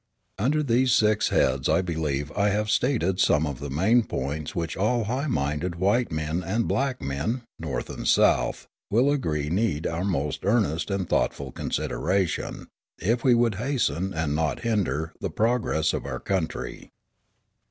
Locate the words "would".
13.35-13.53